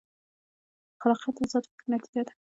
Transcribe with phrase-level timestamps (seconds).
[1.01, 2.33] خلاقیت د ازاد فکر نتیجه ده.